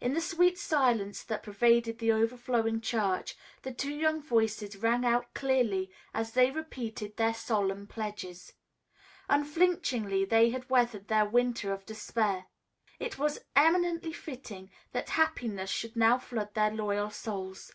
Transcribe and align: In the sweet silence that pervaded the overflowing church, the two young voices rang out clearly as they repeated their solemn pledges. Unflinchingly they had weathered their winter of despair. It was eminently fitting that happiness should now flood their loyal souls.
In 0.00 0.14
the 0.14 0.22
sweet 0.22 0.56
silence 0.56 1.22
that 1.22 1.42
pervaded 1.42 1.98
the 1.98 2.12
overflowing 2.12 2.80
church, 2.80 3.36
the 3.60 3.70
two 3.74 3.92
young 3.92 4.22
voices 4.22 4.74
rang 4.78 5.04
out 5.04 5.34
clearly 5.34 5.90
as 6.14 6.32
they 6.32 6.50
repeated 6.50 7.18
their 7.18 7.34
solemn 7.34 7.86
pledges. 7.86 8.54
Unflinchingly 9.28 10.24
they 10.24 10.48
had 10.48 10.70
weathered 10.70 11.08
their 11.08 11.26
winter 11.26 11.74
of 11.74 11.84
despair. 11.84 12.46
It 12.98 13.18
was 13.18 13.44
eminently 13.54 14.14
fitting 14.14 14.70
that 14.92 15.10
happiness 15.10 15.68
should 15.68 15.94
now 15.94 16.16
flood 16.16 16.54
their 16.54 16.70
loyal 16.70 17.10
souls. 17.10 17.74